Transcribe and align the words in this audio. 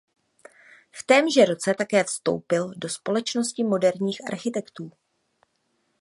V 0.91 1.03
témže 1.05 1.45
roce 1.45 1.73
také 1.73 2.03
vstoupil 2.03 2.73
do 2.77 2.89
společnosti 2.89 3.63
moderních 3.63 4.19
architektů. 4.31 4.91